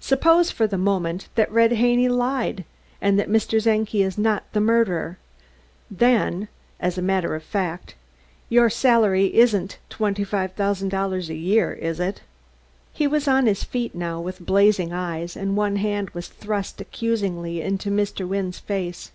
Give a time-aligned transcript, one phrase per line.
[0.00, 2.66] "Suppose, for the moment, that Red Haney lied,
[3.00, 3.58] and that Mr.
[3.58, 5.16] Czenki is not the murderer,
[5.90, 6.48] then
[6.78, 7.94] As a matter of fact
[8.50, 12.20] your salary isn't twenty five thousand a year, is it?"
[12.92, 17.62] He was on his feet now, with blazing eyes, and one hand was thrust accusingly
[17.62, 18.28] into Mr.
[18.28, 19.10] Wynne's face.